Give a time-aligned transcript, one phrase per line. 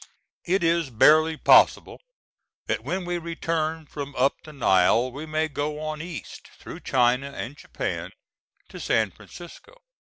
[0.45, 2.01] It is barely possible
[2.65, 7.29] that when we return from up the Nile we may go on East, through China
[7.31, 8.09] and Japan
[8.69, 9.83] to San Francisco.